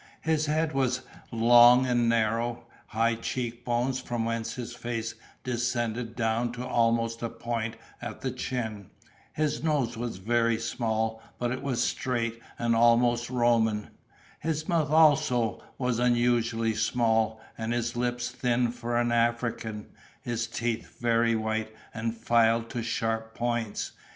[0.21, 6.51] His head was long and narrow, high cheek bones from whence his face descended down
[6.53, 8.89] to almost a point at the chin;
[9.33, 13.91] his nose was very small, but it was straight, and almost Roman;
[14.39, 19.85] his mouth also was unusually small, and his lips thin for an African;
[20.23, 23.91] his teeth very white, and filed to sharp points.